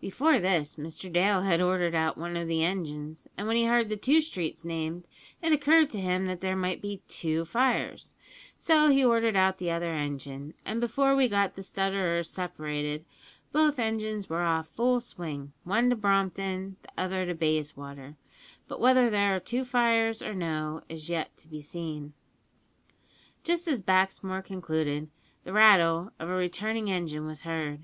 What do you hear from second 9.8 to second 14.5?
engine; and before we got the stutterers separated both engines were